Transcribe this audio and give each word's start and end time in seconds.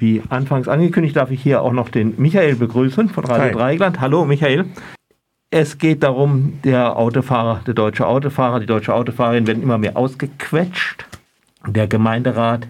Wie 0.00 0.20
anfangs 0.30 0.66
angekündigt, 0.66 1.14
darf 1.14 1.30
ich 1.30 1.42
hier 1.42 1.60
auch 1.60 1.74
noch 1.74 1.90
den 1.90 2.14
Michael 2.16 2.56
begrüßen 2.56 3.10
von 3.10 3.26
Radio 3.26 3.44
Hi. 3.44 3.52
Dreigland. 3.52 4.00
Hallo 4.00 4.24
Michael. 4.24 4.64
Es 5.50 5.76
geht 5.76 6.02
darum, 6.02 6.58
der 6.64 6.96
Autofahrer, 6.96 7.60
der 7.66 7.74
deutsche 7.74 8.06
Autofahrer, 8.06 8.60
die 8.60 8.66
deutsche 8.66 8.94
Autofahrerin 8.94 9.46
werden 9.46 9.62
immer 9.62 9.76
mehr 9.76 9.98
ausgequetscht. 9.98 11.04
Der 11.66 11.86
Gemeinderat 11.86 12.66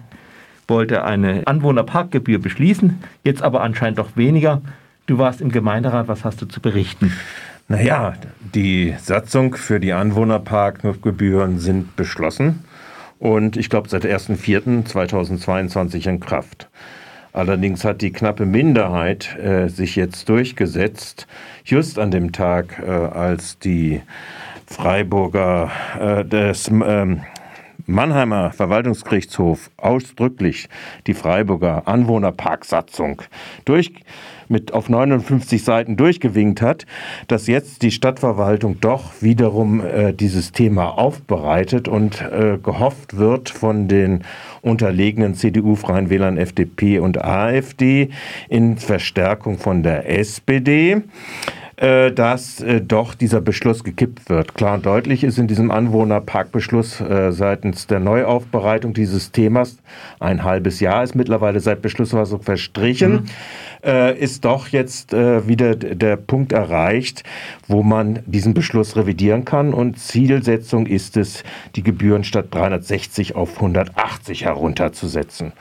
wollte 0.67 1.05
eine 1.05 1.47
Anwohnerparkgebühr 1.47 2.39
beschließen, 2.39 3.01
jetzt 3.23 3.43
aber 3.43 3.61
anscheinend 3.61 3.99
doch 3.99 4.17
weniger. 4.17 4.61
Du 5.05 5.17
warst 5.17 5.39
im 5.39 5.53
Gemeinderat, 5.53 6.09
was 6.09 6.25
hast 6.25 6.41
du 6.41 6.47
zu 6.47 6.59
berichten? 6.59 7.13
Naja, 7.69 8.15
die 8.53 8.93
Satzung 8.99 9.55
für 9.55 9.79
die 9.79 9.93
Anwohnerparkgebühren 9.93 11.59
sind 11.59 11.95
beschlossen 11.95 12.65
und 13.19 13.55
ich 13.55 13.69
glaube 13.69 13.87
seit 13.87 14.03
1.4.2022 14.03 16.09
in 16.09 16.19
Kraft. 16.19 16.67
Allerdings 17.33 17.85
hat 17.85 18.01
die 18.01 18.11
knappe 18.11 18.45
Minderheit 18.45 19.37
äh, 19.37 19.69
sich 19.69 19.95
jetzt 19.95 20.27
durchgesetzt, 20.27 21.27
just 21.63 21.97
an 21.97 22.11
dem 22.11 22.31
Tag, 22.31 22.81
äh, 22.85 22.89
als 22.89 23.57
die 23.59 24.01
Freiburger 24.65 25.71
äh, 25.99 26.25
des 26.25 26.69
ähm, 26.69 27.21
Mannheimer 27.85 28.51
Verwaltungsgerichtshof 28.51 29.71
ausdrücklich 29.77 30.69
die 31.07 31.13
Freiburger 31.13 31.87
Anwohnerparksatzung 31.87 33.21
durch 33.65 33.93
mit 34.51 34.73
auf 34.73 34.89
59 34.89 35.63
Seiten 35.63 35.97
durchgewinkt 35.97 36.61
hat, 36.61 36.85
dass 37.27 37.47
jetzt 37.47 37.81
die 37.81 37.91
Stadtverwaltung 37.91 38.79
doch 38.79 39.21
wiederum 39.21 39.81
äh, 39.81 40.13
dieses 40.13 40.51
Thema 40.51 40.97
aufbereitet 40.97 41.87
und 41.87 42.21
äh, 42.21 42.59
gehofft 42.61 43.17
wird 43.17 43.49
von 43.49 43.87
den 43.87 44.23
unterlegenen 44.61 45.33
CDU, 45.33 45.75
Freien 45.75 46.09
Wählern, 46.09 46.37
FDP 46.37 46.99
und 46.99 47.23
AfD 47.23 48.09
in 48.49 48.77
Verstärkung 48.77 49.57
von 49.57 49.81
der 49.81 50.07
SPD 50.07 51.01
äh, 51.81 52.11
dass 52.11 52.61
äh, 52.61 52.79
doch 52.79 53.15
dieser 53.15 53.41
Beschluss 53.41 53.83
gekippt 53.83 54.29
wird. 54.29 54.53
Klar 54.53 54.75
und 54.75 54.85
deutlich 54.85 55.23
ist 55.23 55.39
in 55.39 55.47
diesem 55.47 55.71
Anwohnerparkbeschluss 55.71 57.01
äh, 57.01 57.31
seitens 57.31 57.87
der 57.87 57.99
Neuaufbereitung 57.99 58.93
dieses 58.93 59.31
Themas, 59.31 59.77
ein 60.19 60.43
halbes 60.43 60.79
Jahr 60.79 61.03
ist 61.03 61.15
mittlerweile 61.15 61.59
seit 61.59 61.81
Beschlussfassung 61.81 62.43
verstrichen, 62.43 63.11
mhm. 63.13 63.25
äh, 63.83 64.15
ist 64.15 64.45
doch 64.45 64.67
jetzt 64.67 65.11
äh, 65.13 65.47
wieder 65.47 65.75
der 65.75 66.17
Punkt 66.17 66.51
erreicht, 66.51 67.23
wo 67.67 67.81
man 67.81 68.19
diesen 68.27 68.53
Beschluss 68.53 68.95
revidieren 68.95 69.43
kann. 69.43 69.73
Und 69.73 69.97
Zielsetzung 69.97 70.85
ist 70.85 71.17
es, 71.17 71.43
die 71.75 71.81
Gebühren 71.81 72.23
statt 72.23 72.49
360 72.51 73.35
auf 73.35 73.55
180 73.55 74.45
herunterzusetzen. 74.45 75.53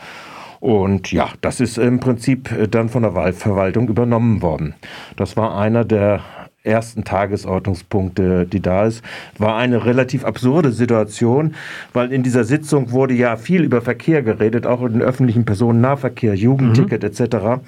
Und 0.61 1.11
ja, 1.11 1.30
das 1.41 1.61
ist 1.61 1.78
im 1.78 2.00
Prinzip 2.00 2.53
äh, 2.53 2.69
dann 2.69 2.91
von 2.91 3.03
der 3.03 3.14
Waldverwaltung 3.14 3.89
übernommen 3.89 4.42
worden. 4.42 4.75
Das 5.17 5.36
war 5.36 5.58
einer 5.58 5.84
der 5.84 6.20
ersten 6.62 7.05
Tagesordnungspunkte, 7.05 8.47
die 8.47 8.61
da 8.61 8.84
ist, 8.84 9.02
war 9.39 9.56
eine 9.56 9.86
relativ 9.86 10.25
absurde 10.25 10.72
Situation, 10.72 11.55
weil 11.94 12.12
in 12.12 12.22
dieser 12.22 12.44
Sitzung 12.44 12.91
wurde 12.91 13.14
ja 13.14 13.36
viel 13.36 13.62
über 13.62 13.80
Verkehr 13.80 14.22
geredet, 14.22 14.67
auch 14.67 14.83
in 14.83 14.92
den 14.92 15.02
öffentlichen 15.02 15.47
Personennahverkehr, 15.47 16.34
Jugendticket 16.34 17.02
mhm. 17.02 17.08
etc. 17.08 17.62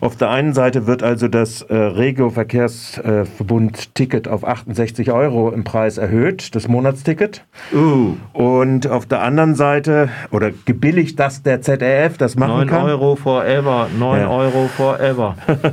Auf 0.00 0.16
der 0.16 0.30
einen 0.30 0.54
Seite 0.54 0.86
wird 0.86 1.02
also 1.02 1.28
das 1.28 1.60
äh, 1.62 1.74
Regio-Verkehrsverbund-Ticket 1.74 4.28
auf 4.28 4.46
68 4.46 5.10
Euro 5.12 5.50
im 5.50 5.64
Preis 5.64 5.98
erhöht, 5.98 6.54
das 6.54 6.68
Monatsticket. 6.68 7.44
Uh. 7.72 8.14
Und 8.32 8.86
auf 8.86 9.06
der 9.06 9.22
anderen 9.22 9.54
Seite, 9.54 10.10
oder 10.30 10.50
gebilligt 10.64 11.18
das 11.18 11.42
der 11.42 11.62
ZDF, 11.62 12.18
das 12.18 12.36
machen 12.36 12.58
9 12.58 12.68
kann. 12.68 12.82
9 12.82 12.90
Euro 12.90 13.16
forever, 13.16 13.88
9 13.98 14.20
ja. 14.20 14.28
Euro 14.28 14.68
forever. 14.68 15.36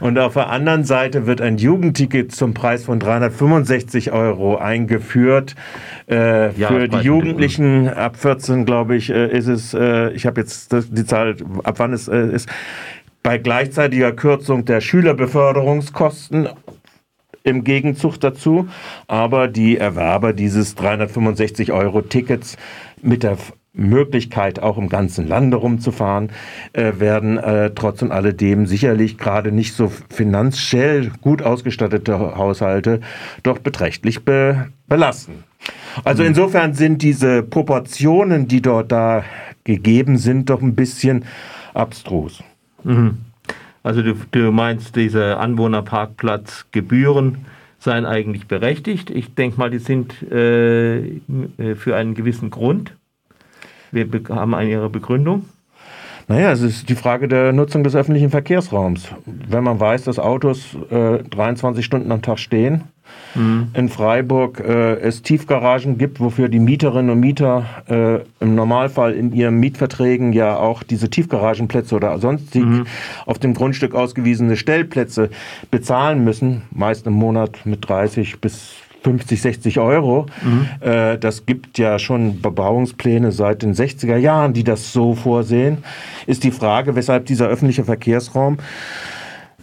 Und 0.00 0.18
auf 0.18 0.34
der 0.34 0.50
anderen 0.50 0.84
Seite 0.84 1.26
wird 1.26 1.40
ein 1.40 1.58
Jugendticket 1.58 2.32
zum 2.32 2.54
Preis 2.54 2.84
von 2.84 2.98
365 2.98 4.12
Euro 4.12 4.56
eingeführt. 4.56 5.54
Äh, 6.08 6.52
ja, 6.58 6.68
für 6.68 6.88
die 6.88 6.98
Jugendlichen 6.98 7.88
ab 7.88 8.16
14, 8.16 8.64
glaube 8.64 8.96
ich, 8.96 9.10
äh, 9.10 9.28
ist 9.28 9.46
es, 9.46 9.74
äh, 9.74 10.10
ich 10.10 10.26
habe 10.26 10.40
jetzt 10.40 10.72
die 10.72 11.06
Zahl, 11.06 11.36
ab 11.62 11.74
wann 11.78 11.92
es 11.92 12.08
äh, 12.08 12.26
ist, 12.26 12.48
bei 13.22 13.38
gleichzeitiger 13.38 14.12
Kürzung 14.12 14.64
der 14.64 14.80
Schülerbeförderungskosten 14.80 16.48
im 17.44 17.64
Gegenzug 17.64 18.18
dazu. 18.20 18.68
Aber 19.06 19.48
die 19.48 19.78
Erwerber 19.78 20.32
dieses 20.32 20.74
365 20.74 21.72
Euro 21.72 22.02
Tickets 22.02 22.56
mit 23.00 23.22
der 23.22 23.36
Möglichkeit, 23.74 24.60
auch 24.60 24.76
im 24.76 24.88
ganzen 24.90 25.26
Lande 25.26 25.56
rumzufahren, 25.56 26.30
äh, 26.74 26.92
werden 26.98 27.38
äh, 27.38 27.70
trotz 27.74 28.02
und 28.02 28.12
alledem 28.12 28.66
sicherlich 28.66 29.16
gerade 29.16 29.50
nicht 29.50 29.74
so 29.74 29.90
finanziell 30.10 31.10
gut 31.22 31.42
ausgestattete 31.42 32.36
Haushalte 32.36 33.00
doch 33.42 33.58
beträchtlich 33.58 34.24
be 34.24 34.68
belasten. 34.88 35.44
Also 36.04 36.22
mhm. 36.22 36.30
insofern 36.30 36.74
sind 36.74 37.00
diese 37.00 37.42
Proportionen, 37.42 38.46
die 38.46 38.60
dort 38.60 38.92
da 38.92 39.24
gegeben 39.64 40.18
sind, 40.18 40.50
doch 40.50 40.60
ein 40.60 40.74
bisschen 40.74 41.24
abstrus. 41.72 42.42
Mhm. 42.84 43.18
Also 43.82 44.02
du, 44.02 44.14
du 44.30 44.52
meinst, 44.52 44.94
diese 44.96 45.38
Anwohnerparkplatzgebühren 45.38 47.46
seien 47.78 48.06
eigentlich 48.06 48.46
berechtigt. 48.46 49.10
Ich 49.10 49.34
denke 49.34 49.58
mal, 49.58 49.70
die 49.70 49.78
sind 49.78 50.22
äh, 50.30 50.98
äh 50.98 51.20
für 51.76 51.96
einen 51.96 52.14
gewissen 52.14 52.50
Grund. 52.50 52.94
Wir 53.90 54.06
haben 54.28 54.54
eine 54.54 54.70
ihre 54.70 54.88
Begründung. 54.88 55.46
Naja, 56.28 56.52
es 56.52 56.62
ist 56.62 56.88
die 56.88 56.94
Frage 56.94 57.28
der 57.28 57.52
Nutzung 57.52 57.84
des 57.84 57.96
öffentlichen 57.96 58.30
Verkehrsraums. 58.30 59.08
Wenn 59.26 59.64
man 59.64 59.80
weiß, 59.80 60.04
dass 60.04 60.18
Autos 60.18 60.76
äh, 60.90 61.22
23 61.24 61.84
Stunden 61.84 62.12
am 62.12 62.22
Tag 62.22 62.38
stehen, 62.38 62.84
mhm. 63.34 63.68
in 63.74 63.88
Freiburg 63.88 64.60
äh, 64.60 64.94
es 65.00 65.22
Tiefgaragen 65.22 65.98
gibt, 65.98 66.20
wofür 66.20 66.48
die 66.48 66.58
Mieterinnen 66.58 67.10
und 67.10 67.20
Mieter 67.20 67.64
äh, 67.88 68.44
im 68.44 68.54
Normalfall 68.54 69.14
in 69.14 69.32
ihren 69.32 69.58
Mietverträgen 69.60 70.32
ja 70.32 70.56
auch 70.56 70.82
diese 70.82 71.10
Tiefgaragenplätze 71.10 71.94
oder 71.94 72.18
sonstig 72.18 72.64
mhm. 72.64 72.86
auf 73.26 73.38
dem 73.38 73.54
Grundstück 73.54 73.94
ausgewiesene 73.94 74.56
Stellplätze 74.56 75.30
bezahlen 75.70 76.24
müssen, 76.24 76.62
meist 76.70 77.06
im 77.06 77.14
Monat 77.14 77.64
mit 77.64 77.88
30 77.88 78.40
bis 78.40 78.74
50, 79.02 79.42
60 79.42 79.78
Euro. 79.80 80.26
Mhm. 80.42 80.68
Äh, 80.80 81.18
das 81.18 81.46
gibt 81.46 81.78
ja 81.78 81.98
schon 81.98 82.40
Bebauungspläne 82.40 83.32
seit 83.32 83.62
den 83.62 83.74
60er 83.74 84.16
Jahren, 84.16 84.52
die 84.52 84.64
das 84.64 84.92
so 84.92 85.14
vorsehen. 85.14 85.78
Ist 86.26 86.44
die 86.44 86.50
Frage, 86.50 86.94
weshalb 86.94 87.26
dieser 87.26 87.48
öffentliche 87.48 87.84
Verkehrsraum 87.84 88.58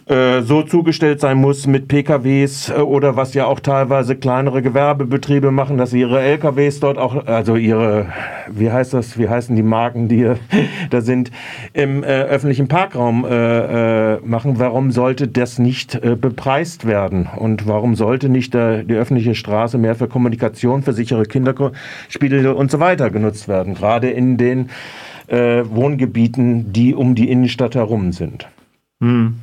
äh, 0.06 0.42
so 0.42 0.62
zugestellt 0.62 1.20
sein 1.20 1.38
muss 1.38 1.66
mit 1.66 1.86
PKWs 1.86 2.70
äh, 2.70 2.74
oder 2.74 3.16
was 3.16 3.34
ja 3.34 3.46
auch 3.46 3.60
teilweise 3.60 4.16
kleinere 4.16 4.62
Gewerbebetriebe 4.62 5.50
machen, 5.50 5.78
dass 5.78 5.90
sie 5.90 6.00
ihre 6.00 6.20
LKWs 6.20 6.80
dort 6.80 6.98
auch, 6.98 7.26
also 7.26 7.56
ihre, 7.56 8.06
wie 8.50 8.72
heißt 8.72 8.94
das, 8.94 9.18
wie 9.18 9.28
heißen 9.28 9.54
die 9.54 9.62
Marken, 9.62 10.08
die 10.08 10.32
da 10.90 11.00
sind, 11.00 11.30
im 11.74 12.02
äh, 12.02 12.06
öffentlichen 12.06 12.68
Parkraum 12.68 13.20
machen. 13.20 14.58
Warum 14.58 14.90
sollte 14.92 15.28
das 15.28 15.58
nicht 15.58 16.00
bepreist 16.20 16.86
werden? 16.86 17.28
Und 17.36 17.66
warum 17.66 17.94
sollte 17.94 18.28
nicht 18.28 18.54
die 18.54 18.94
öffentliche 18.94 19.34
Straße 19.34 19.78
mehr 19.78 19.94
für 19.94 20.08
Kommunikation, 20.08 20.82
für 20.82 20.92
sichere 20.92 21.24
Kinderspiele 21.24 22.54
und 22.54 22.70
so 22.70 22.80
weiter 22.80 23.10
genutzt 23.10 23.48
werden? 23.48 23.74
Gerade 23.74 24.10
in 24.10 24.36
den 24.36 24.70
Wohngebieten, 25.28 26.72
die 26.72 26.94
um 26.94 27.14
die 27.14 27.30
Innenstadt 27.30 27.74
herum 27.74 28.12
sind. 28.12 28.48
Hm. 29.00 29.36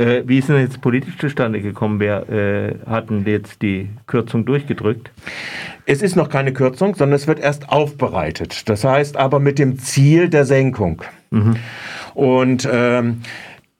Äh, 0.00 0.26
wie 0.26 0.38
ist 0.38 0.48
denn 0.48 0.58
jetzt 0.58 0.80
politisch 0.80 1.18
zustande 1.18 1.60
gekommen? 1.60 2.00
Wer 2.00 2.28
äh, 2.30 2.74
hat 2.86 3.10
denn 3.10 3.26
jetzt 3.26 3.60
die 3.60 3.90
Kürzung 4.06 4.46
durchgedrückt? 4.46 5.10
Es 5.84 6.00
ist 6.00 6.16
noch 6.16 6.30
keine 6.30 6.54
Kürzung, 6.54 6.94
sondern 6.94 7.16
es 7.16 7.26
wird 7.26 7.38
erst 7.38 7.68
aufbereitet. 7.68 8.68
Das 8.70 8.82
heißt 8.82 9.18
aber 9.18 9.40
mit 9.40 9.58
dem 9.58 9.78
Ziel 9.78 10.30
der 10.30 10.46
Senkung. 10.46 11.02
Mhm. 11.30 11.56
Und 12.14 12.66
ähm, 12.72 13.20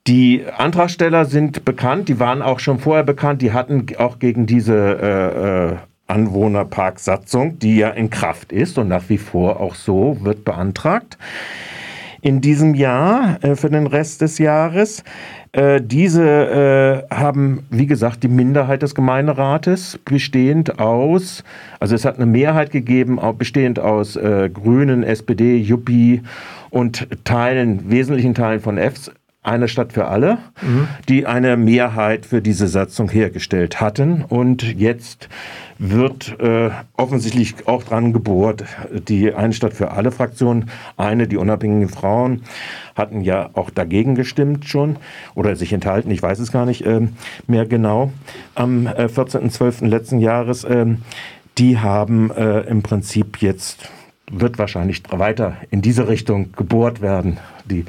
die 0.07 0.45
Antragsteller 0.59 1.25
sind 1.25 1.65
bekannt, 1.65 2.11
die 2.11 2.21
waren 2.21 2.43
auch 2.43 2.59
schon 2.61 2.79
vorher 2.79 3.05
bekannt, 3.05 3.41
die 3.41 3.53
hatten 3.53 3.87
auch 3.97 4.19
gegen 4.19 4.45
diese 4.47 4.75
äh, 4.77 5.73
äh, 5.73 5.77
Anwohnerparksatzung, 6.07 7.59
die 7.59 7.79
ja 7.79 7.91
in 7.91 8.11
Kraft 8.11 8.53
ist 8.53 8.77
und 8.77 8.89
nach 8.89 9.05
wie 9.09 9.19
vor 9.19 9.61
auch 9.61 9.75
so 9.75 10.19
wird 10.21 10.45
beantragt, 10.45 11.17
in 12.23 12.41
diesem 12.41 12.75
Jahr 12.75 13.43
äh, 13.43 13.57
für 13.57 13.71
den 13.71 13.87
Rest 13.87 14.21
des 14.21 14.39
Jahres. 14.39 15.03
Äh, 15.53 15.81
diese 15.83 17.07
äh, 17.11 17.15
haben, 17.15 17.67
wie 17.71 17.87
gesagt, 17.87 18.23
die 18.23 18.29
Minderheit 18.29 18.83
des 18.83 18.95
Gemeinderates, 18.95 19.99
bestehend 20.05 20.79
aus, 20.79 21.43
also 21.81 21.95
es 21.95 22.05
hat 22.05 22.17
eine 22.17 22.27
Mehrheit 22.27 22.71
gegeben, 22.71 23.19
bestehend 23.37 23.79
aus 23.79 24.15
Grünen, 24.15 25.03
SPD, 25.03 25.57
Juppie 25.57 26.23
und 26.71 27.09
Teilen, 27.25 27.91
wesentlichen 27.91 28.35
Teilen 28.35 28.61
von 28.61 28.79
F 28.79 29.11
eine 29.43 29.69
Stadt 29.69 29.95
für 29.95 30.09
alle, 30.09 30.39
mhm. 30.61 30.89
die 31.09 31.27
eine 31.27 31.57
Mehrheit 31.57 32.27
für 32.27 32.43
diese 32.43 32.69
Satzung 32.69 33.11
hergestellt 33.11 33.81
hatten. 33.81 34.23
Und 34.23 34.63
jetzt 34.63 35.29
wird 35.79 36.39
äh, 36.41 36.71
offensichtlich 36.95 37.67
auch 37.67 37.83
dran 37.83 38.13
gebohrt, 38.13 38.65
die 38.93 39.33
eine 39.33 39.55
Stadt 39.55 39.73
für 39.73 39.93
alle 39.93 40.11
Fraktion, 40.11 40.67
eine, 40.99 41.27
die 41.27 41.39
unabhängigen 41.39 41.89
Frauen, 41.89 42.43
hatten 42.95 43.23
ja 43.23 43.49
auch 43.55 43.71
dagegen 43.71 44.15
gestimmt 44.15 44.67
schon 44.67 44.97
oder 45.35 45.57
sich 45.57 45.73
enthalten, 45.73 46.11
ich 46.11 46.23
weiß 46.23 46.39
es 46.39 46.53
gar 46.53 46.67
nicht 46.67 46.85
äh, 46.85 47.09
mehr 47.47 47.65
genau, 47.65 48.13
am 48.55 48.87
äh, 48.87 49.07
14.12. 49.07 49.87
letzten 49.87 50.21
Jahres. 50.21 50.65
Äh, 50.65 50.97
die 51.57 51.79
haben 51.79 52.31
äh, 52.31 52.61
im 52.61 52.83
Prinzip 52.83 53.41
jetzt, 53.41 53.89
wird 54.31 54.59
wahrscheinlich 54.59 55.03
weiter 55.11 55.57
in 55.71 55.81
diese 55.81 56.09
Richtung 56.09 56.53
gebohrt 56.53 57.01
werden, 57.01 57.39
die 57.65 57.87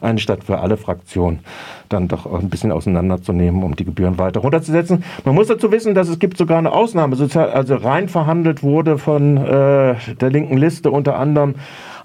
eine 0.00 0.18
Stadt 0.18 0.44
für 0.44 0.58
alle 0.60 0.76
Fraktionen 0.76 1.40
dann 1.88 2.08
doch 2.08 2.32
ein 2.32 2.48
bisschen 2.48 2.72
auseinanderzunehmen, 2.72 3.62
um 3.62 3.76
die 3.76 3.84
Gebühren 3.84 4.18
weiter 4.18 4.40
runterzusetzen. 4.40 5.04
Man 5.24 5.34
muss 5.34 5.48
dazu 5.48 5.72
wissen, 5.72 5.94
dass 5.94 6.08
es 6.08 6.18
gibt 6.18 6.36
sogar 6.36 6.58
eine 6.58 6.72
Ausnahme, 6.72 7.16
also 7.16 7.74
rein 7.74 8.08
verhandelt 8.08 8.62
wurde 8.62 8.98
von 8.98 9.36
äh, 9.36 9.96
der 10.20 10.30
linken 10.30 10.56
Liste 10.56 10.90
unter 10.90 11.18
anderem 11.18 11.56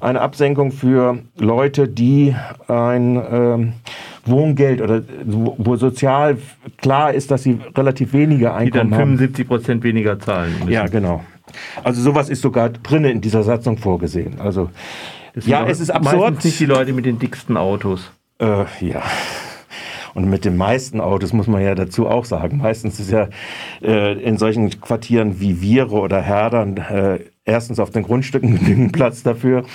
eine 0.01 0.21
Absenkung 0.21 0.71
für 0.71 1.19
Leute, 1.37 1.87
die 1.87 2.35
ein 2.67 3.21
ähm, 3.31 3.73
Wohngeld 4.25 4.81
oder 4.81 5.03
wo 5.23 5.75
sozial 5.75 6.37
klar 6.77 7.13
ist, 7.13 7.31
dass 7.31 7.43
sie 7.43 7.59
relativ 7.75 8.13
weniger 8.13 8.55
Einkommen 8.55 8.87
die 8.87 8.91
dann 8.91 8.99
75 8.99 9.47
Prozent 9.47 9.83
weniger 9.83 10.19
zahlen 10.19 10.53
müssen. 10.59 10.71
Ja, 10.71 10.87
genau. 10.87 11.23
Also 11.83 12.01
sowas 12.01 12.29
ist 12.29 12.41
sogar 12.41 12.69
drinnen 12.69 13.11
in 13.11 13.21
dieser 13.21 13.43
Satzung 13.43 13.77
vorgesehen. 13.77 14.39
Also 14.39 14.69
ja, 15.41 15.65
es 15.67 15.79
ist 15.79 15.89
absurd. 15.89 16.43
Nicht 16.43 16.59
die 16.59 16.65
Leute 16.65 16.93
mit 16.93 17.05
den 17.05 17.19
dicksten 17.19 17.57
Autos. 17.57 18.11
Äh, 18.39 18.65
ja. 18.79 19.03
Und 20.15 20.29
mit 20.29 20.45
den 20.45 20.55
meisten 20.55 21.01
Autos 21.01 21.33
muss 21.33 21.47
man 21.47 21.61
ja 21.61 21.75
dazu 21.75 22.07
auch 22.07 22.23
sagen. 22.23 22.59
Meistens 22.59 23.01
ist 23.01 23.11
ja 23.11 23.27
äh, 23.81 24.13
in 24.13 24.37
solchen 24.37 24.69
Quartieren 24.79 25.41
wie 25.41 25.55
Viere 25.55 25.99
oder 25.99 26.21
Herdern 26.21 26.77
äh, 26.77 27.19
erstens 27.43 27.79
auf 27.79 27.89
den 27.89 28.03
Grundstücken 28.03 28.57
genügend 28.59 28.93
Platz 28.93 29.23
dafür. 29.23 29.65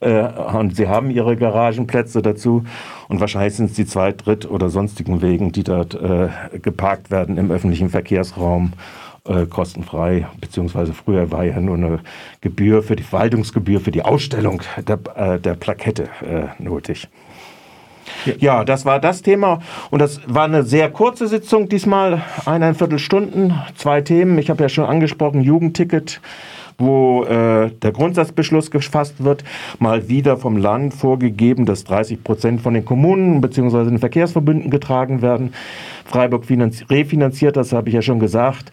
Äh, 0.00 0.24
und 0.24 0.74
sie 0.74 0.88
haben 0.88 1.10
ihre 1.10 1.36
Garagenplätze 1.36 2.22
dazu. 2.22 2.64
Und 3.08 3.20
wahrscheinlich 3.20 3.54
sind 3.54 3.66
es 3.70 3.76
die 3.76 3.86
Zweit-, 3.86 4.26
Dritt- 4.26 4.50
oder 4.50 4.68
sonstigen 4.68 5.22
Wegen, 5.22 5.52
die 5.52 5.62
dort 5.62 5.94
äh, 5.94 6.28
geparkt 6.60 7.12
werden 7.12 7.38
im 7.38 7.52
öffentlichen 7.52 7.88
Verkehrsraum 7.88 8.72
äh, 9.26 9.46
kostenfrei, 9.46 10.26
beziehungsweise 10.40 10.92
früher 10.92 11.30
war 11.30 11.44
ja 11.44 11.60
nur 11.60 11.76
eine 11.76 12.00
Gebühr 12.40 12.82
für 12.82 12.96
die 12.96 13.02
Verwaltungsgebühr 13.02 13.80
für 13.80 13.90
die 13.90 14.02
Ausstellung 14.02 14.62
der, 14.86 14.98
äh, 15.16 15.40
der 15.40 15.54
Plakette 15.54 16.08
äh, 16.22 16.62
nötig. 16.62 17.08
Ja, 18.38 18.64
das 18.64 18.84
war 18.84 19.00
das 19.00 19.22
Thema 19.22 19.60
und 19.90 20.00
das 20.00 20.20
war 20.26 20.44
eine 20.44 20.62
sehr 20.62 20.90
kurze 20.90 21.26
Sitzung 21.26 21.68
diesmal, 21.70 22.22
eineinviertel 22.44 22.98
Stunden, 22.98 23.54
zwei 23.76 24.02
Themen. 24.02 24.38
Ich 24.38 24.50
habe 24.50 24.62
ja 24.62 24.68
schon 24.68 24.84
angesprochen, 24.84 25.40
Jugendticket, 25.40 26.20
wo 26.78 27.24
äh, 27.24 27.70
der 27.70 27.92
Grundsatzbeschluss 27.92 28.70
gefasst 28.70 29.22
wird, 29.22 29.44
mal 29.78 30.08
wieder 30.08 30.36
vom 30.36 30.56
Land 30.56 30.94
vorgegeben, 30.94 31.66
dass 31.66 31.84
30 31.84 32.22
Prozent 32.22 32.60
von 32.60 32.74
den 32.74 32.84
Kommunen 32.84 33.40
bzw. 33.40 33.84
den 33.84 33.98
Verkehrsverbünden 33.98 34.70
getragen 34.70 35.22
werden. 35.22 35.52
Freiburg 36.04 36.44
refinanziert, 36.90 37.56
das 37.56 37.72
habe 37.72 37.88
ich 37.88 37.94
ja 37.94 38.02
schon 38.02 38.18
gesagt. 38.18 38.70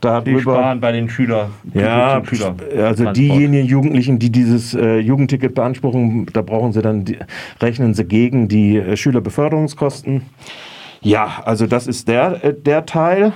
Darüber, 0.00 0.30
die 0.30 0.40
sparen 0.40 0.80
bei 0.80 0.92
den 0.92 1.08
Schülern. 1.08 1.50
Ja, 1.72 2.22
Schüler 2.24 2.54
also 2.76 3.10
diejenigen 3.12 3.66
Jugendlichen, 3.66 4.18
die 4.18 4.30
dieses 4.30 4.74
äh, 4.74 4.98
Jugendticket 4.98 5.54
beanspruchen, 5.54 6.26
da 6.32 6.42
brauchen 6.42 6.72
sie 6.72 6.82
dann, 6.82 7.04
die, 7.04 7.18
rechnen 7.60 7.94
sie 7.94 8.04
gegen 8.04 8.48
die 8.48 8.76
äh, 8.76 8.96
Schülerbeförderungskosten. 8.96 10.22
Ja, 11.00 11.42
also 11.44 11.66
das 11.66 11.86
ist 11.86 12.08
der, 12.08 12.44
äh, 12.44 12.54
der 12.54 12.86
Teil 12.86 13.32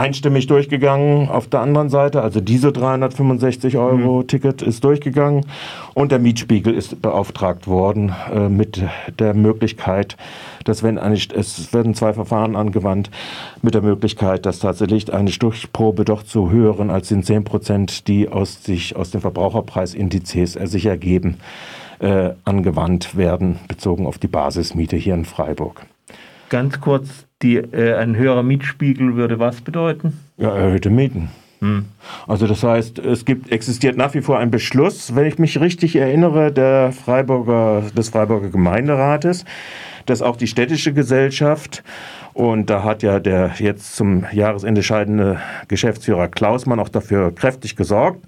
einstimmig 0.00 0.46
durchgegangen 0.46 1.28
auf 1.28 1.46
der 1.46 1.60
anderen 1.60 1.90
Seite. 1.90 2.22
Also 2.22 2.40
diese 2.40 2.72
365 2.72 3.76
Euro 3.76 4.20
mhm. 4.20 4.26
Ticket 4.26 4.62
ist 4.62 4.82
durchgegangen 4.82 5.44
und 5.92 6.10
der 6.10 6.18
Mietspiegel 6.18 6.74
ist 6.74 7.02
beauftragt 7.02 7.66
worden 7.66 8.14
äh, 8.32 8.48
mit 8.48 8.82
der 9.18 9.34
Möglichkeit, 9.34 10.16
dass 10.64 10.82
wenn 10.82 10.98
eine, 10.98 11.16
es 11.16 11.74
werden 11.74 11.94
zwei 11.94 12.14
Verfahren 12.14 12.56
angewandt, 12.56 13.10
mit 13.60 13.74
der 13.74 13.82
Möglichkeit, 13.82 14.46
dass 14.46 14.60
tatsächlich 14.60 15.12
eine 15.12 15.30
Durchprobe 15.30 16.06
doch 16.06 16.22
zu 16.22 16.50
höheren 16.50 16.88
als 16.88 17.08
den 17.08 17.22
10 17.22 17.44
Prozent, 17.44 18.08
die 18.08 18.28
aus 18.28 18.64
sich 18.64 18.96
aus 18.96 19.10
den 19.10 19.20
Verbraucherpreisindizes 19.20 20.54
sich 20.54 20.86
ergeben, 20.86 21.36
äh, 21.98 22.30
angewandt 22.46 23.16
werden, 23.18 23.58
bezogen 23.68 24.06
auf 24.06 24.16
die 24.16 24.28
Basismiete 24.28 24.96
hier 24.96 25.14
in 25.14 25.26
Freiburg. 25.26 25.82
Ganz 26.48 26.80
kurz 26.80 27.26
die, 27.42 27.56
äh, 27.56 27.94
ein 27.94 28.16
höherer 28.16 28.42
Mietspiegel 28.42 29.16
würde 29.16 29.38
was 29.38 29.60
bedeuten? 29.60 30.18
Ja, 30.36 30.54
erhöhte 30.56 30.90
Mieten. 30.90 31.30
Hm. 31.60 31.84
Also 32.26 32.46
das 32.46 32.62
heißt, 32.62 32.98
es 33.00 33.24
gibt, 33.24 33.52
existiert 33.52 33.96
nach 33.96 34.14
wie 34.14 34.22
vor 34.22 34.38
ein 34.38 34.50
Beschluss, 34.50 35.14
wenn 35.14 35.26
ich 35.26 35.38
mich 35.38 35.60
richtig 35.60 35.94
erinnere, 35.96 36.52
der 36.52 36.92
Freiburger, 36.92 37.82
des 37.96 38.08
Freiburger 38.08 38.48
Gemeinderates, 38.48 39.44
dass 40.06 40.22
auch 40.22 40.36
die 40.36 40.46
städtische 40.46 40.92
Gesellschaft 40.92 41.82
und 42.32 42.70
da 42.70 42.84
hat 42.84 43.02
ja 43.02 43.18
der 43.18 43.50
jetzt 43.58 43.96
zum 43.96 44.24
Jahresende 44.32 44.82
scheidende 44.82 45.38
Geschäftsführer 45.68 46.28
Klausmann 46.28 46.80
auch 46.80 46.88
dafür 46.88 47.34
kräftig 47.34 47.76
gesorgt, 47.76 48.24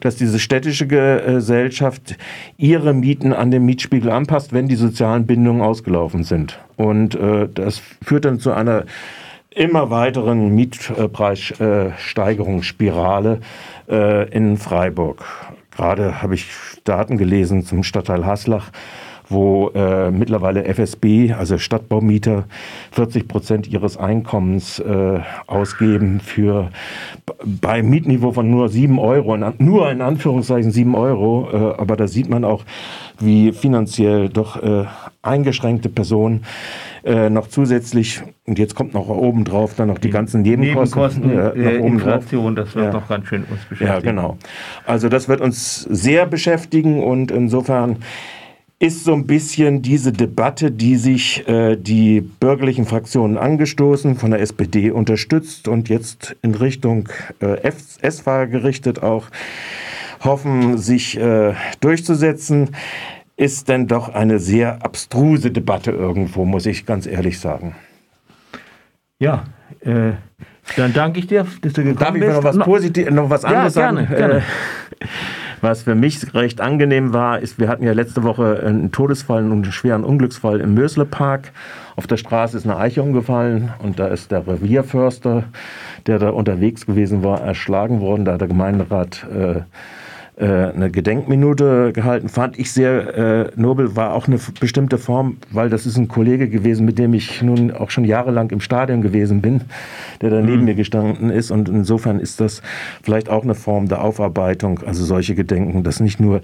dass 0.00 0.16
diese 0.16 0.38
städtische 0.38 0.86
Gesellschaft 0.86 2.18
ihre 2.56 2.94
Mieten 2.94 3.32
an 3.32 3.50
den 3.50 3.64
Mietspiegel 3.64 4.10
anpasst, 4.10 4.52
wenn 4.52 4.68
die 4.68 4.76
sozialen 4.76 5.26
Bindungen 5.26 5.62
ausgelaufen 5.62 6.22
sind. 6.24 6.60
Und 6.76 7.14
äh, 7.14 7.48
das 7.48 7.80
führt 8.02 8.24
dann 8.24 8.40
zu 8.40 8.52
einer 8.52 8.84
immer 9.50 9.90
weiteren 9.90 10.54
Mietpreissteigerungsspirale 10.54 13.40
äh, 13.88 14.28
in 14.30 14.56
Freiburg. 14.56 15.24
Gerade 15.70 16.22
habe 16.22 16.34
ich 16.34 16.48
Daten 16.82 17.18
gelesen 17.18 17.64
zum 17.64 17.84
Stadtteil 17.84 18.26
Haslach 18.26 18.72
wo 19.28 19.70
äh, 19.70 20.10
mittlerweile 20.10 20.64
FSB, 20.64 21.32
also 21.32 21.58
Stadtbaumieter, 21.58 22.44
40 22.92 23.28
Prozent 23.28 23.66
ihres 23.66 23.96
Einkommens 23.96 24.78
äh, 24.78 25.20
ausgeben 25.46 26.20
für 26.20 26.70
bei 27.44 27.82
Mietniveau 27.82 28.32
von 28.32 28.50
nur 28.50 28.68
7 28.68 28.98
Euro, 28.98 29.36
nur 29.58 29.90
in 29.90 30.02
Anführungszeichen 30.02 30.70
7 30.70 30.94
Euro, 30.94 31.48
äh, 31.52 31.80
aber 31.80 31.96
da 31.96 32.06
sieht 32.06 32.28
man 32.28 32.44
auch, 32.44 32.64
wie 33.18 33.52
finanziell 33.52 34.28
doch 34.28 34.62
äh, 34.62 34.84
eingeschränkte 35.22 35.88
Personen 35.88 36.44
äh, 37.04 37.30
noch 37.30 37.48
zusätzlich, 37.48 38.22
und 38.46 38.58
jetzt 38.58 38.74
kommt 38.74 38.94
noch 38.94 39.08
oben 39.08 39.44
drauf 39.44 39.74
dann 39.74 39.88
noch 39.88 39.98
die 39.98 40.10
ganzen 40.10 40.42
Nebenkosten. 40.42 41.28
Nebenkosten 41.28 41.62
äh, 41.62 41.76
Inflation, 41.76 42.56
das 42.56 42.74
wird 42.74 42.86
ja. 42.86 42.92
noch 42.92 43.08
ganz 43.08 43.28
schön 43.28 43.44
uns 43.44 43.64
beschäftigen. 43.68 43.88
Ja, 43.92 44.00
genau. 44.00 44.38
Also 44.86 45.08
das 45.08 45.28
wird 45.28 45.40
uns 45.40 45.82
sehr 45.82 46.26
beschäftigen 46.26 47.02
und 47.02 47.30
insofern 47.30 47.96
ist 48.84 49.04
so 49.04 49.14
ein 49.14 49.26
bisschen 49.26 49.80
diese 49.80 50.12
Debatte, 50.12 50.70
die 50.70 50.96
sich 50.96 51.48
äh, 51.48 51.74
die 51.74 52.20
bürgerlichen 52.20 52.84
Fraktionen 52.84 53.38
angestoßen, 53.38 54.16
von 54.16 54.30
der 54.30 54.40
SPD 54.40 54.90
unterstützt 54.90 55.68
und 55.68 55.88
jetzt 55.88 56.36
in 56.42 56.54
Richtung 56.54 57.08
äh, 57.40 57.72
S-Wahl 58.02 58.46
gerichtet 58.46 59.02
auch 59.02 59.28
hoffen, 60.22 60.76
sich 60.76 61.18
äh, 61.18 61.54
durchzusetzen, 61.80 62.76
ist 63.38 63.70
denn 63.70 63.86
doch 63.86 64.10
eine 64.10 64.38
sehr 64.38 64.84
abstruse 64.84 65.50
Debatte 65.50 65.90
irgendwo, 65.90 66.44
muss 66.44 66.66
ich 66.66 66.84
ganz 66.84 67.06
ehrlich 67.06 67.40
sagen. 67.40 67.74
Ja, 69.18 69.44
äh, 69.80 70.12
dann 70.76 70.92
danke 70.92 71.20
ich 71.20 71.26
dir, 71.26 71.46
dass 71.62 71.72
du 71.72 71.84
gekommen 71.84 71.98
Darf 71.98 72.14
ich 72.16 72.22
noch 72.22 72.44
was, 72.44 72.58
Positiv 72.58 73.10
noch 73.10 73.30
was 73.30 73.46
anderes 73.46 73.76
ja, 73.76 73.80
gerne, 73.80 74.02
sagen? 74.02 74.16
Gerne. 74.16 74.42
Was 75.64 75.84
für 75.84 75.94
mich 75.94 76.34
recht 76.34 76.60
angenehm 76.60 77.14
war, 77.14 77.38
ist, 77.38 77.58
wir 77.58 77.68
hatten 77.68 77.84
ja 77.84 77.94
letzte 77.94 78.22
Woche 78.22 78.62
einen 78.66 78.92
Todesfall, 78.92 79.42
einen 79.42 79.64
schweren 79.72 80.04
Unglücksfall 80.04 80.60
im 80.60 80.74
Mösle 80.74 81.06
Park. 81.06 81.52
Auf 81.96 82.06
der 82.06 82.18
Straße 82.18 82.58
ist 82.58 82.66
eine 82.66 82.76
Eiche 82.76 83.02
umgefallen 83.02 83.72
und 83.78 83.98
da 83.98 84.08
ist 84.08 84.30
der 84.30 84.46
Revierförster, 84.46 85.44
der 86.06 86.18
da 86.18 86.28
unterwegs 86.28 86.84
gewesen 86.84 87.24
war, 87.24 87.40
erschlagen 87.40 88.02
worden. 88.02 88.26
Da 88.26 88.34
hat 88.34 88.42
der 88.42 88.48
Gemeinderat 88.48 89.26
äh, 89.32 89.62
äh, 90.36 90.46
eine 90.46 90.90
Gedenkminute 90.90 91.92
gehalten. 91.92 92.28
Fand 92.28 92.58
ich 92.58 92.72
sehr 92.72 93.16
äh, 93.16 93.50
nobel, 93.54 93.94
war 93.94 94.14
auch 94.14 94.26
eine 94.26 94.38
bestimmte 94.58 94.98
Form, 94.98 95.36
weil 95.52 95.70
das 95.70 95.86
ist 95.86 95.96
ein 95.96 96.08
Kollege 96.08 96.48
gewesen, 96.48 96.84
mit 96.84 96.98
dem 96.98 97.14
ich 97.14 97.40
nun 97.40 97.70
auch 97.70 97.90
schon 97.90 98.04
jahrelang 98.04 98.50
im 98.50 98.60
Stadion 98.60 99.00
gewesen 99.00 99.40
bin, 99.40 99.60
der 100.20 100.30
da 100.30 100.40
neben 100.40 100.60
mhm. 100.60 100.64
mir 100.64 100.74
gestanden 100.74 101.30
ist. 101.30 101.52
Und 101.52 101.68
insofern 101.68 102.18
ist 102.18 102.40
das 102.40 102.62
vielleicht 103.02 103.28
auch 103.28 103.44
eine 103.44 103.54
Form 103.54 103.88
der 103.88 104.02
Aufarbeitung, 104.02 104.80
also 104.84 105.04
solche 105.04 105.36
Gedenken, 105.36 105.84
dass 105.84 106.00
nicht 106.00 106.18
nur 106.18 106.40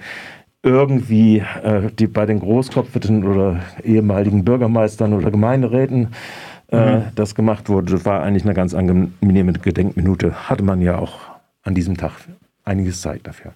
irgendwie 0.62 1.38
äh, 1.38 1.90
die 1.98 2.06
bei 2.06 2.26
den 2.26 2.38
Großkopfeten 2.38 3.24
oder 3.24 3.60
ehemaligen 3.82 4.44
Bürgermeistern 4.44 5.14
oder 5.14 5.32
Gemeinderäten 5.32 6.08
äh, 6.70 6.96
mhm. 6.96 7.02
das 7.16 7.34
gemacht 7.34 7.68
wurde. 7.68 7.92
Das 7.92 8.04
war 8.04 8.22
eigentlich 8.22 8.44
eine 8.44 8.54
ganz 8.54 8.72
angenehme 8.72 9.52
Gedenkminute. 9.54 10.48
Hatte 10.48 10.62
man 10.62 10.80
ja 10.80 10.98
auch 10.98 11.18
an 11.64 11.74
diesem 11.74 11.96
Tag 11.96 12.12
einiges 12.64 13.00
Zeit 13.00 13.26
dafür. 13.26 13.52